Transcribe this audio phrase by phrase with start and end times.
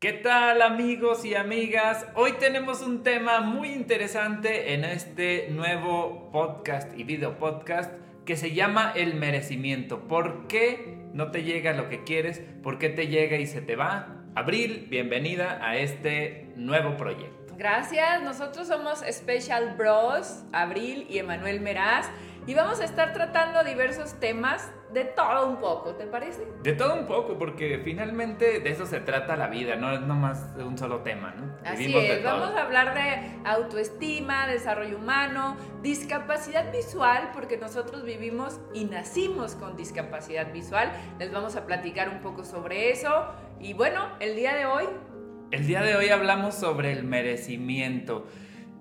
[0.00, 2.06] ¿Qué tal amigos y amigas?
[2.14, 7.92] Hoy tenemos un tema muy interesante en este nuevo podcast y video podcast
[8.24, 10.08] que se llama el merecimiento.
[10.08, 12.40] ¿Por qué no te llega lo que quieres?
[12.62, 14.24] ¿Por qué te llega y se te va?
[14.34, 17.54] Abril, bienvenida a este nuevo proyecto.
[17.58, 22.08] Gracias, nosotros somos Special Bros, Abril y Emanuel Meraz,
[22.46, 26.46] y vamos a estar tratando diversos temas de todo un poco, ¿te parece?
[26.62, 30.46] De todo un poco, porque finalmente de eso se trata la vida, no es nomás
[30.56, 31.54] un solo tema, ¿no?
[31.64, 38.84] Así es, vamos a hablar de autoestima, desarrollo humano, discapacidad visual, porque nosotros vivimos y
[38.84, 40.90] nacimos con discapacidad visual.
[41.18, 43.26] Les vamos a platicar un poco sobre eso.
[43.60, 44.84] Y bueno, el día de hoy...
[45.50, 48.26] El día de hoy hablamos sobre el merecimiento.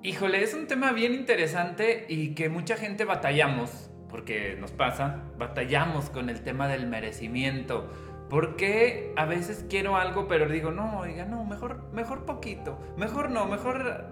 [0.01, 6.09] Híjole, es un tema bien interesante y que mucha gente batallamos, porque nos pasa, batallamos
[6.09, 7.89] con el tema del merecimiento.
[8.29, 13.47] Porque a veces quiero algo, pero digo, no, oiga, no, mejor, mejor poquito, mejor no,
[13.47, 14.05] mejor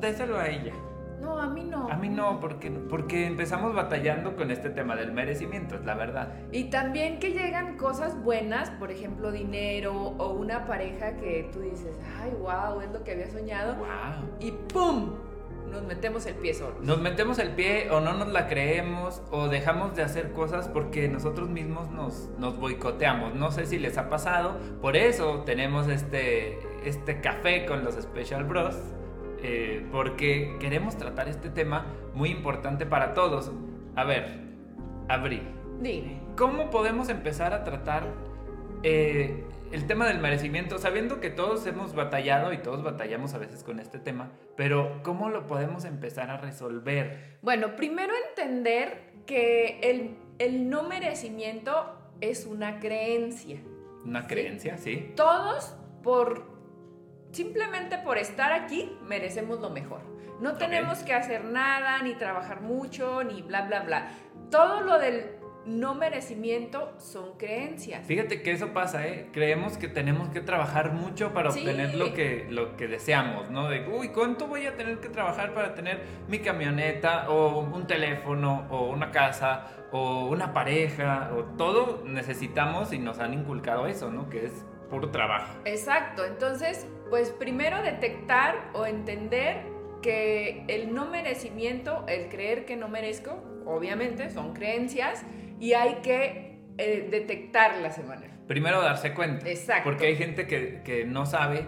[0.00, 0.74] déselo a ella.
[1.20, 1.88] No, a mí no.
[1.88, 6.34] A mí no, porque, porque empezamos batallando con este tema del merecimiento, es la verdad.
[6.52, 11.98] Y también que llegan cosas buenas, por ejemplo, dinero o una pareja que tú dices,
[12.20, 13.76] ay, wow, es lo que había soñado.
[13.76, 14.36] Wow.
[14.40, 15.14] Y ¡pum!
[15.74, 16.80] Nos metemos el pie solos.
[16.80, 21.08] Nos metemos el pie o no nos la creemos o dejamos de hacer cosas porque
[21.08, 23.34] nosotros mismos nos, nos boicoteamos.
[23.34, 24.56] No sé si les ha pasado.
[24.80, 28.76] Por eso tenemos este, este café con los Special Bros.
[29.42, 33.50] Eh, porque queremos tratar este tema muy importante para todos.
[33.96, 34.40] A ver,
[35.08, 35.42] Abril.
[35.80, 36.20] Dime.
[36.36, 38.04] ¿Cómo podemos empezar a tratar
[38.84, 43.64] eh, el tema del merecimiento, sabiendo que todos hemos batallado y todos batallamos a veces
[43.64, 47.38] con este tema, pero ¿cómo lo podemos empezar a resolver?
[47.42, 53.60] Bueno, primero entender que el, el no merecimiento es una creencia.
[54.04, 55.12] Una creencia, sí.
[55.16, 56.54] Todos por
[57.32, 60.02] simplemente por estar aquí merecemos lo mejor.
[60.40, 64.10] No tenemos que hacer nada, ni trabajar mucho, ni bla, bla, bla.
[64.50, 65.33] Todo lo del
[65.66, 68.06] no merecimiento son creencias.
[68.06, 69.28] Fíjate que eso pasa, ¿eh?
[69.32, 73.68] Creemos que tenemos que trabajar mucho para obtener lo que, lo que deseamos, ¿no?
[73.68, 78.66] De, uy, ¿cuánto voy a tener que trabajar para tener mi camioneta o un teléfono
[78.70, 84.28] o una casa o una pareja o todo necesitamos y nos han inculcado eso, ¿no?
[84.28, 85.58] Que es puro trabajo.
[85.64, 89.62] Exacto, entonces, pues primero detectar o entender
[90.02, 95.24] que el no merecimiento, el creer que no merezco, obviamente son creencias
[95.60, 98.30] y hay que eh, detectarlas, Emanuel.
[98.46, 99.48] Primero darse cuenta.
[99.48, 99.84] Exacto.
[99.84, 101.66] Porque hay gente que, que no sabe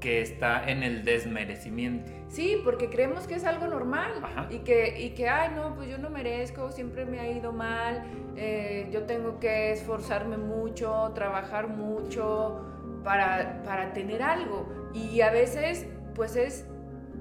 [0.00, 2.12] que está en el desmerecimiento.
[2.28, 4.46] Sí, porque creemos que es algo normal Ajá.
[4.50, 8.04] y que, y que, ay, no, pues yo no merezco, siempre me ha ido mal,
[8.36, 12.66] eh, yo tengo que esforzarme mucho, trabajar mucho
[13.04, 14.68] para, para tener algo.
[14.92, 16.66] Y a veces, pues es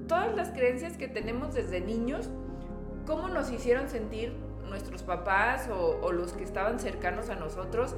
[0.08, 2.30] todas las creencias que tenemos desde niños,
[3.06, 4.34] cómo nos hicieron sentir
[4.70, 7.96] nuestros papás o, o, los que estaban cercanos a nosotros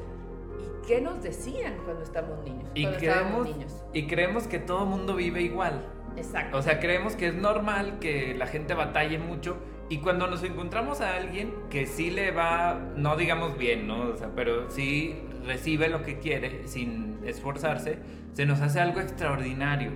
[0.59, 2.69] y qué nos decían cuando estábamos niños.
[2.73, 3.83] Y, creemos, niños.
[3.93, 5.85] y creemos que todo mundo vive igual.
[6.15, 6.57] Exacto.
[6.57, 9.57] O sea, creemos que es normal que la gente batalle mucho
[9.89, 14.09] y cuando nos encontramos a alguien que sí le va, no digamos bien, ¿no?
[14.09, 17.99] O sea, pero sí recibe lo que quiere sin esforzarse,
[18.33, 19.91] se nos hace algo extraordinario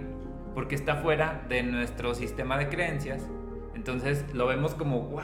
[0.54, 3.28] porque está fuera de nuestro sistema de creencias.
[3.76, 5.22] Entonces lo vemos como, wow,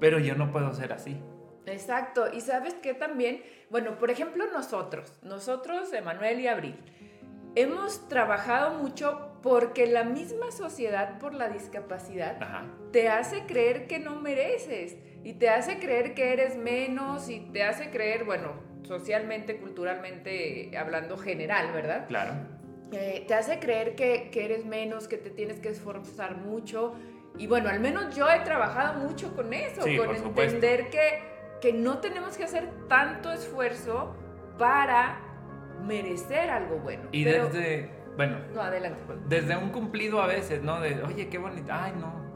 [0.00, 1.20] pero yo no puedo ser así.
[1.66, 6.76] Exacto, y sabes que también, bueno, por ejemplo nosotros, nosotros, Emanuel y Abril,
[7.54, 12.64] hemos trabajado mucho porque la misma sociedad por la discapacidad Ajá.
[12.92, 17.62] te hace creer que no mereces y te hace creer que eres menos y te
[17.62, 22.06] hace creer, bueno, socialmente, culturalmente, hablando general, ¿verdad?
[22.08, 22.32] Claro.
[22.92, 26.94] Eh, te hace creer que, que eres menos, que te tienes que esforzar mucho.
[27.38, 31.22] Y bueno, al menos yo he trabajado mucho con eso, Sí, con entender que,
[31.60, 34.14] que no tenemos que hacer tanto esfuerzo
[34.58, 35.20] para
[35.86, 37.04] merecer algo bueno.
[37.12, 38.98] Y Pero- desde, bueno, No, adelante.
[39.28, 40.80] desde un cumplido a veces, ¿no?
[40.80, 41.72] De, oye, qué bonito.
[41.72, 42.26] Ay, no.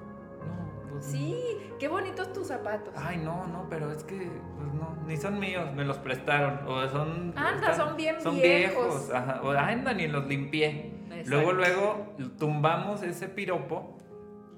[1.01, 1.37] Sí,
[1.81, 2.95] qué bonitos tus zapatos.
[2.97, 4.15] Ay, no, no, pero es que,
[4.57, 6.61] pues no, ni son míos, me los prestaron.
[6.69, 7.35] O son.
[7.37, 9.09] Anda, son bien Son viejos.
[9.09, 9.11] viejos.
[9.13, 9.41] Ajá.
[9.43, 10.93] O andan y los limpié.
[11.11, 11.31] Exacto.
[11.31, 12.07] Luego, luego
[12.39, 13.99] tumbamos ese piropo.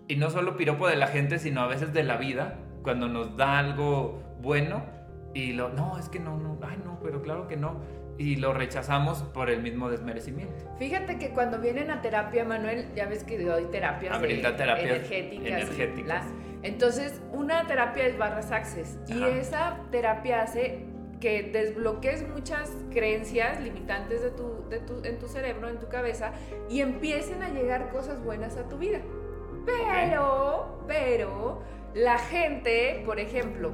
[0.08, 2.58] Y no solo piropo de la gente, sino a veces de la vida.
[2.82, 4.82] Cuando nos da algo bueno.
[5.32, 7.80] Y lo, no, es que no, no, ay, no, pero claro que no.
[8.18, 10.54] Y lo rechazamos por el mismo desmerecimiento.
[10.78, 14.90] Fíjate que cuando vienen a terapia, Manuel, ya ves que doy terapias Abril de- terapias
[14.90, 15.44] energéticas.
[15.44, 16.26] y energéticas.
[16.62, 19.28] Entonces, una terapia es barras access y Ajá.
[19.30, 20.86] esa terapia hace
[21.20, 26.32] que desbloquees muchas creencias limitantes de tu, de tu, en tu cerebro, en tu cabeza,
[26.70, 29.00] y empiecen a llegar cosas buenas a tu vida.
[29.64, 31.62] Pero, pero,
[31.94, 33.72] la gente, por ejemplo,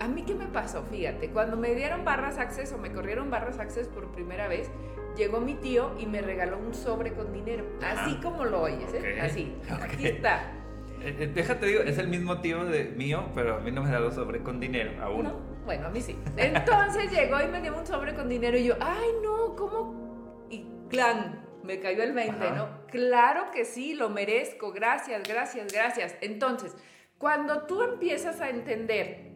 [0.00, 3.58] a mí qué me pasó, fíjate, cuando me dieron barras access o me corrieron barras
[3.58, 4.70] access por primera vez,
[5.16, 9.20] llegó mi tío y me regaló un sobre con dinero, así como lo oyes, ¿eh?
[9.20, 10.52] Así, aquí está.
[11.00, 13.90] Eh, eh, déjate digo, es el mismo tío de mío, pero a mí no me
[13.90, 15.24] dado sobre con dinero aún.
[15.24, 15.54] ¿No?
[15.64, 16.18] Bueno, a mí sí.
[16.36, 20.46] Entonces llegó y me dio un sobre con dinero y yo, ay no, ¿cómo?
[20.50, 22.68] Y clan, me cayó el 20, ¿no?
[22.88, 26.16] Claro que sí, lo merezco, gracias, gracias, gracias.
[26.20, 26.76] Entonces,
[27.18, 29.32] cuando tú empiezas a entender,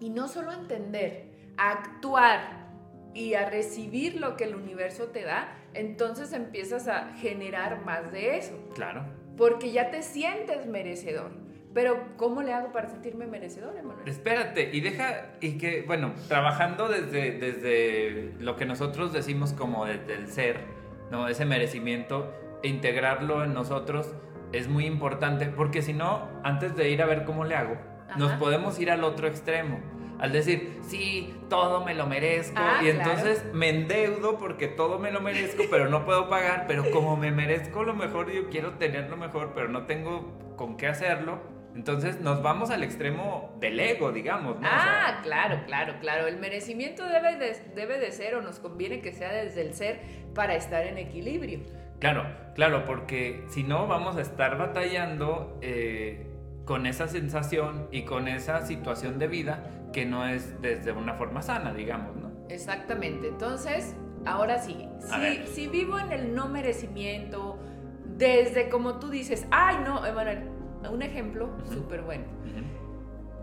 [0.00, 2.68] y no solo entender, a actuar
[3.12, 8.38] y a recibir lo que el universo te da, entonces empiezas a generar más de
[8.38, 8.54] eso.
[8.74, 9.04] Claro.
[9.36, 11.32] Porque ya te sientes merecedor.
[11.74, 14.08] Pero, ¿cómo le hago para sentirme merecedor, Emanuel?
[14.08, 20.14] Espérate, y deja, y que, bueno, trabajando desde, desde lo que nosotros decimos como desde
[20.14, 20.60] el ser,
[21.10, 21.28] ¿no?
[21.28, 24.14] Ese merecimiento, integrarlo en nosotros
[24.52, 27.76] es muy importante, porque si no, antes de ir a ver cómo le hago,
[28.16, 29.80] nos podemos ir al otro extremo.
[30.18, 32.56] Al decir, sí, todo me lo merezco.
[32.56, 36.66] Ah, y entonces me endeudo porque todo me lo merezco, pero no puedo pagar.
[36.68, 40.76] Pero como me merezco lo mejor, yo quiero tener lo mejor, pero no tengo con
[40.76, 41.40] qué hacerlo.
[41.74, 44.60] Entonces nos vamos al extremo del ego, digamos.
[44.60, 44.68] ¿no?
[44.70, 46.28] Ah, claro, claro, claro.
[46.28, 50.00] El merecimiento debe de, debe de ser o nos conviene que sea desde el ser
[50.34, 51.60] para estar en equilibrio.
[51.98, 56.26] Claro, claro, porque si no vamos a estar batallando eh,
[56.64, 61.40] con esa sensación y con esa situación de vida que no es desde una forma
[61.40, 62.30] sana, digamos, ¿no?
[62.48, 63.28] Exactamente.
[63.28, 63.94] Entonces,
[64.26, 67.58] ahora sí, si, si vivo en el no merecimiento,
[68.04, 70.48] desde como tú dices, ay no, Emanuel,
[70.90, 72.24] un ejemplo súper bueno.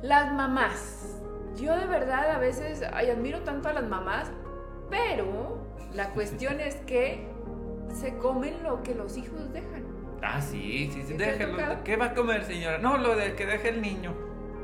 [0.02, 1.22] Las mamás.
[1.56, 4.32] Yo de verdad a veces, ay, admiro tanto a las mamás,
[4.90, 5.61] pero
[5.94, 7.28] la cuestión es que
[7.94, 9.84] se comen lo que los hijos dejan.
[10.22, 11.58] Ah, sí, sí, sí, déjelo.
[11.84, 12.78] ¿Qué va a comer, señora?
[12.78, 14.14] No, lo de que deje el niño.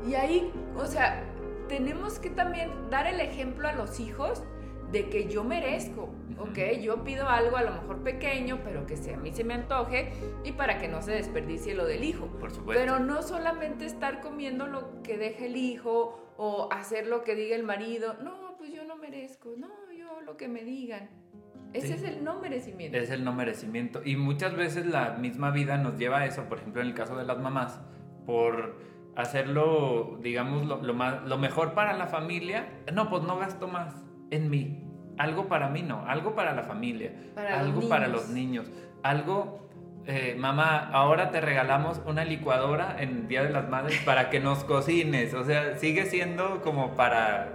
[0.06, 1.24] Y ahí, o sea,
[1.68, 4.42] tenemos que también dar el ejemplo a los hijos
[4.92, 6.08] de que yo merezco,
[6.38, 6.80] ¿ok?
[6.80, 10.12] Yo pido algo a lo mejor pequeño, pero que a mí se me antoje
[10.44, 12.26] y para que no se desperdicie lo del hijo.
[12.38, 12.80] Por supuesto.
[12.80, 17.54] Pero no solamente estar comiendo lo que deje el hijo o hacer lo que diga
[17.54, 18.14] el marido.
[18.22, 19.54] No, pues yo no merezco.
[19.58, 21.10] No, yo lo que me digan.
[21.72, 22.96] Ese es el no merecimiento.
[22.96, 24.00] Es el no merecimiento.
[24.04, 27.16] Y muchas veces la misma vida nos lleva a eso, por ejemplo, en el caso
[27.16, 27.80] de las mamás,
[28.26, 28.76] por
[29.16, 32.68] hacerlo, digamos, lo, lo, más, lo mejor para la familia.
[32.92, 33.94] No, pues no gasto más
[34.30, 34.84] en mí.
[35.18, 38.70] Algo para mí no, algo para la familia, Para algo los para los niños,
[39.02, 39.68] algo,
[40.06, 44.62] eh, mamá, ahora te regalamos una licuadora en Día de las Madres para que nos
[44.62, 47.52] cocines, o sea, sigue siendo como para,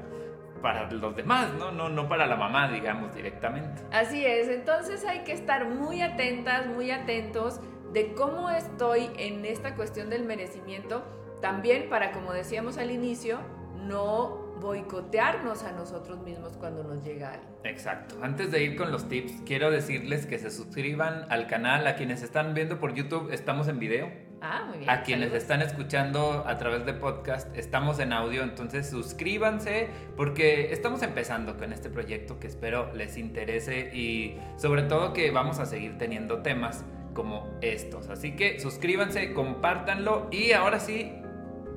[0.63, 1.71] para los demás, ¿no?
[1.71, 3.83] No, no para la mamá, digamos, directamente.
[3.91, 7.59] Así es, entonces hay que estar muy atentas, muy atentos
[7.91, 11.03] de cómo estoy en esta cuestión del merecimiento,
[11.41, 13.39] también para, como decíamos al inicio,
[13.75, 17.59] no boicotearnos a nosotros mismos cuando nos llega algo.
[17.65, 18.15] Exacto.
[18.21, 21.85] Antes de ir con los tips, quiero decirles que se suscriban al canal.
[21.85, 24.09] A quienes están viendo por YouTube, estamos en video.
[24.45, 24.89] Ah, muy bien.
[24.89, 25.41] A quienes saludos.
[25.41, 29.87] están escuchando a través de podcast, estamos en audio, entonces suscríbanse
[30.17, 35.59] porque estamos empezando con este proyecto que espero les interese y sobre todo que vamos
[35.59, 36.83] a seguir teniendo temas
[37.13, 38.09] como estos.
[38.09, 41.13] Así que suscríbanse, compártanlo y ahora sí,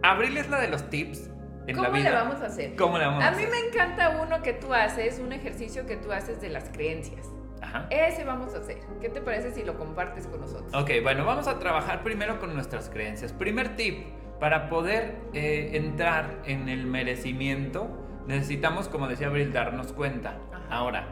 [0.02, 1.30] abrirles la de los tips
[1.68, 2.11] en ¿Cómo la vida.
[2.11, 2.75] le vamos a hacer?
[2.75, 5.96] ¿Cómo le vamos a, A mí me encanta uno que tú haces, un ejercicio que
[5.96, 7.26] tú haces de las creencias.
[7.66, 7.87] Ajá.
[7.90, 8.78] Ese vamos a hacer.
[9.00, 10.73] ¿Qué te parece si lo compartes con nosotros?
[10.75, 13.32] Ok, bueno, vamos a trabajar primero con nuestras creencias.
[13.32, 14.06] Primer tip,
[14.38, 17.88] para poder eh, entrar en el merecimiento,
[18.26, 20.38] necesitamos, como decía Abril, darnos cuenta.
[20.52, 20.66] Ajá.
[20.70, 21.08] Ahora,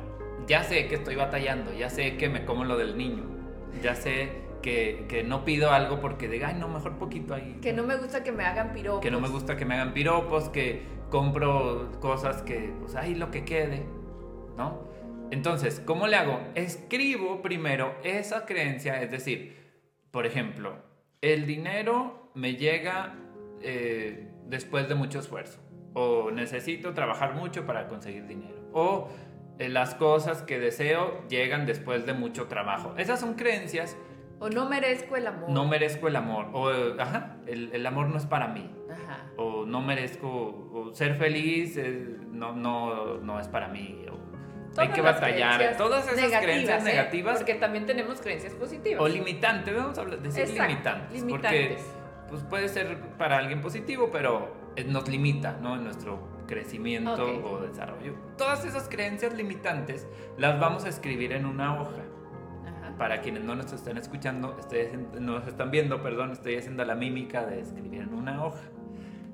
[0.46, 3.24] ya sé que estoy batallando, ya sé que me como lo del niño,
[3.82, 7.58] ya sé que, que no pido algo porque diga, ay, no, mejor poquito ahí.
[7.60, 9.00] Que no me gusta que me hagan piropos.
[9.00, 13.30] Que no me gusta que me hagan piropos, que compro cosas que, pues, ahí lo
[13.30, 13.84] que quede,
[14.56, 14.80] ¿no?
[15.38, 16.40] Entonces, ¿cómo le hago?
[16.54, 19.56] Escribo primero esa creencia, es decir,
[20.12, 20.76] por ejemplo,
[21.22, 23.16] el dinero me llega
[23.60, 25.58] eh, después de mucho esfuerzo,
[25.92, 29.08] o necesito trabajar mucho para conseguir dinero, o
[29.58, 32.94] eh, las cosas que deseo llegan después de mucho trabajo.
[32.96, 33.96] Esas son creencias,
[34.38, 35.50] O no merezco el amor.
[35.50, 39.26] no merezco el amor, o, ajá, el- el amor no es para mí Ajá.
[39.36, 44.33] o no merezco o ser feliz eh, no, no, no es para mí o
[44.76, 46.84] hay Todas que las batallar todas esas creencias ¿eh?
[46.84, 49.00] negativas Porque también tenemos creencias positivas.
[49.00, 51.68] o limitantes vamos a decir Exacto, limitantes, limitantes.
[51.82, 57.12] porque pues puede ser para alguien positivo pero eh, nos limita no en nuestro crecimiento
[57.14, 57.44] Ok.
[57.44, 58.14] o desarrollo.
[58.36, 62.02] Todas esas creencias limitantes las vamos a escribir en una hoja.
[62.66, 62.96] Ajá.
[62.98, 64.54] Para quienes no nos están escuchando,
[65.20, 68.60] no nos están viendo, perdón, estoy haciendo la mímica de escribir en una hoja.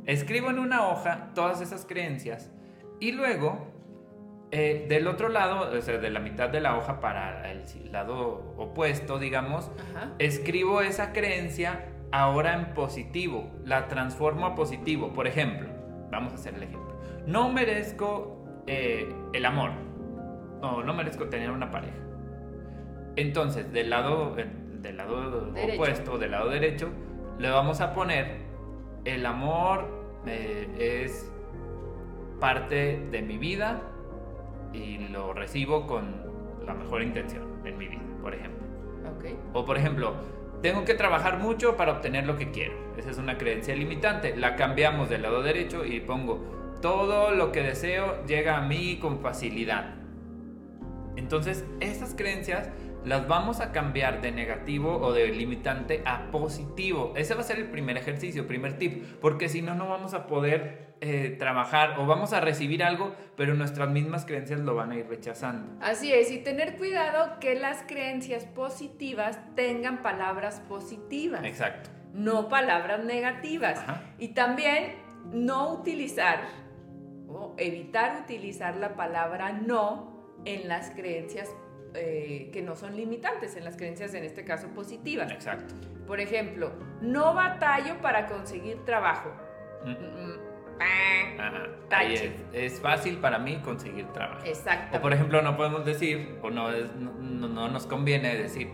[0.06, 2.50] Escribo en una hoja todas esas creencias
[3.00, 3.66] y luego
[4.52, 8.54] eh, del otro lado, o sea, de la mitad de la hoja para el lado
[8.56, 10.10] opuesto, digamos, Ajá.
[10.18, 15.12] escribo esa creencia ahora en positivo, la transformo a positivo.
[15.12, 15.68] Por ejemplo,
[16.10, 16.96] vamos a hacer el ejemplo.
[17.26, 19.70] No merezco eh, el amor.
[20.60, 21.96] No, no merezco tener una pareja.
[23.16, 24.46] Entonces, del lado, eh,
[24.80, 25.74] del lado Derecho.
[25.74, 26.90] opuesto, del lado derecho,
[27.38, 28.38] le vamos a poner
[29.04, 31.30] el amor eh, es
[32.40, 33.82] parte de mi vida
[34.72, 36.30] y lo recibo con
[36.66, 38.66] la mejor intención en mi vida, por ejemplo.
[39.16, 39.24] Ok.
[39.54, 40.14] O por ejemplo,
[40.62, 42.74] tengo que trabajar mucho para obtener lo que quiero.
[42.96, 44.36] Esa es una creencia limitante.
[44.36, 46.40] La cambiamos del lado derecho y pongo,
[46.82, 49.94] todo lo que deseo llega a mí con facilidad.
[51.16, 52.70] Entonces, esas creencias
[53.04, 57.12] las vamos a cambiar de negativo o de limitante a positivo.
[57.16, 60.26] Ese va a ser el primer ejercicio, primer tip, porque si no, no vamos a
[60.26, 64.96] poder eh, trabajar o vamos a recibir algo, pero nuestras mismas creencias lo van a
[64.96, 65.82] ir rechazando.
[65.82, 71.88] Así es, y tener cuidado que las creencias positivas tengan palabras positivas, Exacto.
[72.12, 73.78] no palabras negativas.
[73.78, 74.02] Ajá.
[74.18, 74.96] Y también
[75.32, 76.40] no utilizar
[77.28, 80.10] o evitar utilizar la palabra no
[80.44, 81.48] en las creencias
[81.94, 85.30] eh, que no son limitantes, en las creencias en este caso positivas.
[85.32, 85.74] Exacto.
[86.06, 89.30] Por ejemplo, no batallo para conseguir trabajo.
[89.84, 90.50] Mm.
[90.82, 91.66] Ah.
[91.90, 94.44] Ahí es, es fácil para mí conseguir trabajo.
[94.46, 94.96] Exacto.
[94.96, 98.70] O por ejemplo, no podemos decir, o no, es- no, no- no nos conviene decir,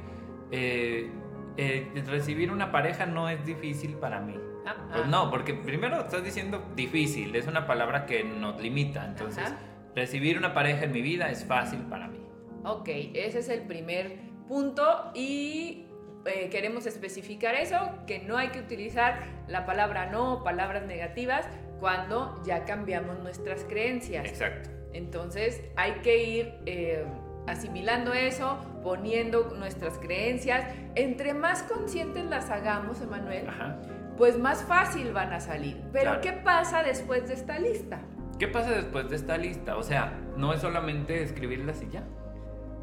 [0.52, 1.10] eh,
[1.56, 4.34] eh, recibir una pareja no es difícil para mí.
[4.66, 5.08] Ah, Pues ah.
[5.08, 9.04] no, porque primero estás diciendo difícil, es una palabra que nos limita.
[9.06, 9.56] Entonces, Ajá.
[9.94, 12.20] recibir una pareja en mi vida es fácil para mí.
[12.66, 14.18] Ok, ese es el primer
[14.48, 15.86] punto y
[16.24, 21.46] eh, queremos especificar eso, que no hay que utilizar la palabra no o palabras negativas
[21.78, 24.26] cuando ya cambiamos nuestras creencias.
[24.26, 24.68] Exacto.
[24.92, 27.04] Entonces hay que ir eh,
[27.46, 30.64] asimilando eso, poniendo nuestras creencias.
[30.96, 33.80] Entre más conscientes las hagamos, Emanuel, Ajá.
[34.16, 35.80] pues más fácil van a salir.
[35.92, 36.20] Pero Claro.
[36.20, 38.00] ¿qué pasa después de esta lista?
[38.40, 39.76] ¿Qué pasa después de esta lista?
[39.76, 42.02] O sea, no es solamente escribirlas y ya.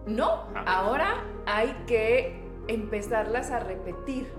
[0.05, 0.63] No, A ver.
[0.65, 4.31] ahora hay que empezarlas a repetir.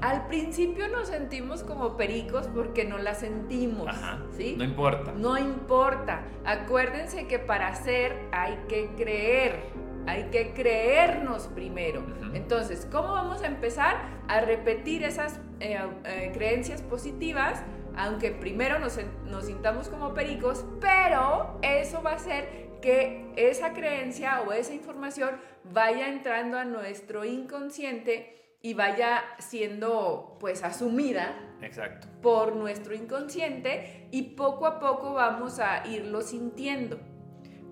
[0.00, 4.18] Al principio nos sentimos como pericos porque no las sentimos, Ajá.
[4.36, 4.54] ¿sí?
[4.56, 5.12] No importa.
[5.12, 6.22] No importa.
[6.44, 9.60] Acuérdense que para hacer hay que creer.
[10.06, 12.02] Hay que creernos primero.
[12.34, 13.96] Entonces, ¿cómo vamos a empezar
[14.28, 17.62] a repetir esas eh, eh, creencias positivas?
[17.96, 24.42] Aunque primero nos, nos sintamos como pericos, pero eso va a hacer que esa creencia
[24.42, 25.30] o esa información
[25.72, 32.06] vaya entrando a nuestro inconsciente y vaya siendo pues asumida Exacto.
[32.20, 37.00] por nuestro inconsciente y poco a poco vamos a irlo sintiendo.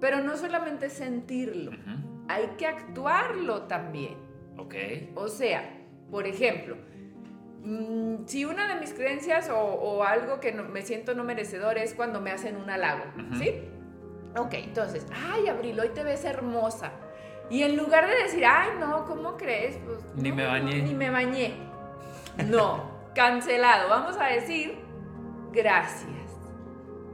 [0.00, 1.72] Pero no solamente sentirlo,
[2.28, 4.16] hay que actuarlo también.
[4.56, 4.74] Ok.
[5.14, 5.62] O sea,
[6.10, 6.76] por ejemplo,
[7.62, 11.78] mm, si una de mis creencias o, o algo que no- me siento no merecedor
[11.78, 13.04] es cuando me hacen un halago.
[13.38, 13.60] ¿sí?
[14.36, 16.92] Ok, entonces, ay, Abril, hoy te ves hermosa.
[17.50, 19.76] Y en lugar de decir, ay, no, ¿cómo crees?
[19.84, 20.82] Pues, Ni no, me no, bañé.
[20.82, 21.54] ni me bañé.
[22.48, 22.84] No,
[23.14, 23.90] cancelado.
[23.90, 24.78] Vamos a decir,
[25.52, 26.08] gracias.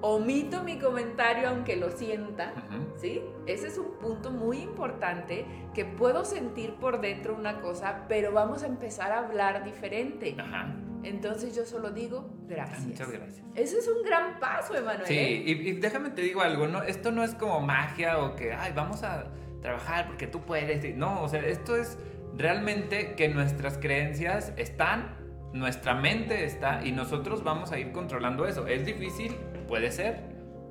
[0.00, 2.52] Omito mi comentario aunque lo sienta.
[2.96, 3.20] ¿Sí?
[3.46, 5.44] Ese es un punto muy importante
[5.74, 10.36] que puedo sentir por dentro una cosa, pero vamos a empezar a hablar diferente.
[10.38, 10.72] Ajá.
[11.04, 12.86] Entonces yo solo digo gracias.
[12.86, 13.46] Muchas gracias.
[13.54, 15.06] Ese es un gran paso, Emanuel.
[15.06, 16.82] Sí, y, y déjame te digo algo, ¿no?
[16.82, 19.26] Esto no es como magia o que, ay, vamos a
[19.60, 20.96] trabajar porque tú puedes.
[20.96, 21.98] No, o sea, esto es
[22.36, 25.16] realmente que nuestras creencias están,
[25.52, 28.66] nuestra mente está y nosotros vamos a ir controlando eso.
[28.66, 29.34] Es difícil,
[29.66, 30.22] puede ser,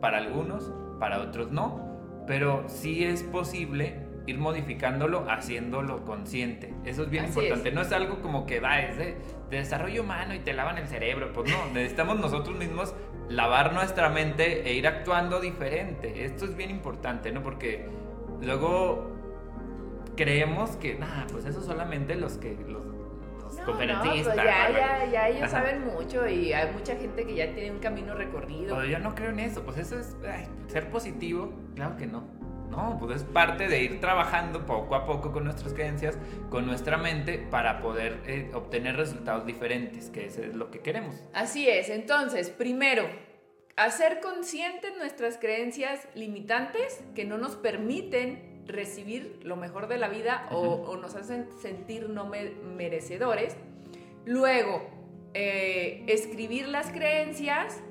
[0.01, 6.73] para algunos, para otros no, pero sí es posible ir modificándolo, haciéndolo consciente.
[6.85, 7.69] Eso es bien Así importante.
[7.69, 7.75] es.
[7.75, 9.17] No es algo como que va, es de,
[9.49, 11.31] de desarrollo humano y te lavan el cerebro.
[11.33, 12.93] Pues no, necesitamos nosotros mismos
[13.29, 16.25] lavar nuestra mente e ir actuando diferente.
[16.25, 17.41] Esto es bien importante, ¿no?
[17.41, 17.87] Porque
[18.41, 19.15] luego
[20.15, 22.85] creemos que, nah, pues eso solamente los que los,
[23.43, 24.35] los No, conferencistas.
[24.35, 25.51] no, pues ya, ya, ya ellos Ajá.
[25.51, 28.75] saben mucho y hay mucha gente que ya tiene un camino recorrido.
[28.75, 32.23] Pero yo no creo en eso, pues eso es ay, ser positivo, claro que no.
[32.69, 36.17] No, pues es parte de ir trabajando poco a poco con nuestras creencias,
[36.49, 41.15] con nuestra mente, para poder eh, obtener resultados diferentes, que eso es lo que queremos.
[41.33, 43.07] Así es, entonces, primero,
[43.77, 50.47] hacer conscientes nuestras creencias limitantes que no nos permiten recibir lo mejor de la vida
[50.51, 53.55] o, nos hacen sentir no merecedores.
[54.25, 54.85] Luego,
[55.33, 57.81] eh, escribir las creencias,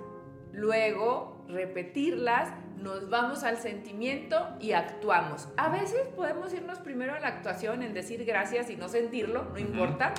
[0.53, 5.49] luego repetirlas, nos vamos al sentimiento y actuamos.
[5.57, 9.59] A veces podemos irnos primero a la actuación en decir gracias y no sentirlo, no
[9.59, 10.15] importa,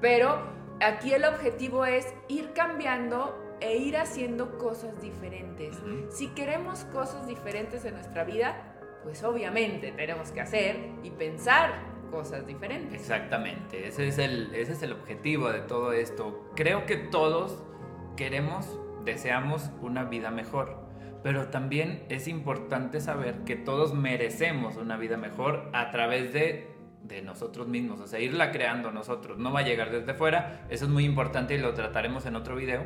[0.00, 0.38] pero
[0.80, 5.76] aquí el objetivo es ir cambiando e ir haciendo cosas diferentes.
[6.10, 11.72] Si queremos cosas diferentes en nuestra vida, pues obviamente tenemos que hacer y pensar
[12.10, 13.00] cosas diferentes.
[13.00, 16.50] Exactamente, ese es el, ese es el objetivo de todo esto.
[16.54, 17.62] Creo que todos
[18.16, 20.76] queremos, deseamos una vida mejor,
[21.22, 27.22] pero también es importante saber que todos merecemos una vida mejor a través de de
[27.22, 30.90] nosotros mismos, o sea, irla creando nosotros, no va a llegar desde fuera, eso es
[30.90, 32.84] muy importante y lo trataremos en otro video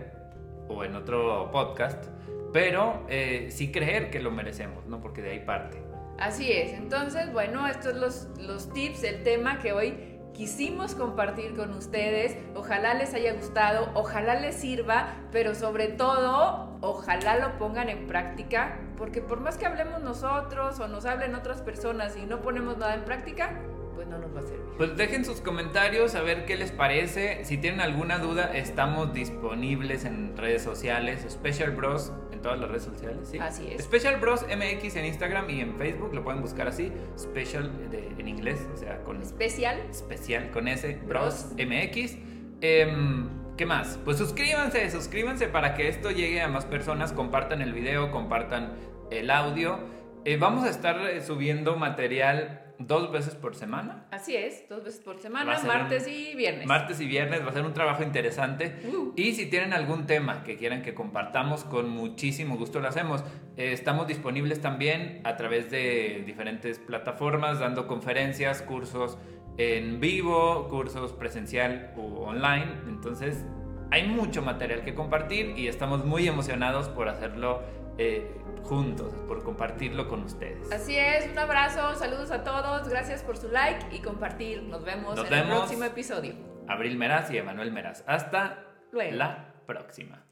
[0.68, 2.06] o en otro podcast,
[2.52, 5.00] pero eh, sí creer que lo merecemos, ¿no?
[5.00, 5.82] Porque de ahí parte.
[6.18, 11.72] Así es, entonces, bueno, estos los, los tips, el tema que hoy quisimos compartir con
[11.72, 12.36] ustedes.
[12.54, 18.78] Ojalá les haya gustado, ojalá les sirva, pero sobre todo, ojalá lo pongan en práctica,
[18.96, 22.94] porque por más que hablemos nosotros o nos hablen otras personas y no ponemos nada
[22.94, 23.60] en práctica,
[23.94, 24.64] pues no nos va a servir.
[24.76, 27.44] Pues dejen sus comentarios a ver qué les parece.
[27.44, 32.84] Si tienen alguna duda, estamos disponibles en redes sociales, Special Bros en todas las redes
[32.84, 33.38] sociales, ¿sí?
[33.38, 33.84] Así es.
[33.84, 37.70] Special Bros MX en Instagram y en Facebook, lo pueden buscar así, Special
[38.18, 39.22] en inglés, o sea, con...
[39.22, 39.80] Especial.
[39.90, 42.16] Especial, con S, Bros, MX.
[42.60, 43.98] Em, ¿Qué más?
[44.04, 48.72] Pues suscríbanse, suscríbanse para que esto llegue a más personas, compartan el video, compartan
[49.10, 49.78] el audio.
[50.24, 54.06] Eh, vamos a estar eh, subiendo material dos veces por semana.
[54.10, 56.66] Así es, dos veces por semana, martes y viernes.
[56.66, 58.80] Martes y viernes va a ser un trabajo interesante.
[58.84, 59.12] Uh.
[59.16, 63.22] Y si tienen algún tema que quieran que compartamos, con muchísimo gusto lo hacemos.
[63.56, 69.18] Eh, estamos disponibles también a través de diferentes plataformas, dando conferencias, cursos
[69.58, 72.66] en vivo, cursos presencial u online.
[72.88, 73.44] Entonces,
[73.90, 77.62] hay mucho material que compartir y estamos muy emocionados por hacerlo
[77.98, 80.70] eh, juntos, por compartirlo con ustedes.
[80.72, 84.62] Así es, un abrazo, saludos a todos, gracias por su like y compartir.
[84.62, 86.34] Nos vemos en el próximo episodio.
[86.68, 88.04] Abril Meraz y Emanuel Meraz.
[88.06, 90.24] Hasta la próxima.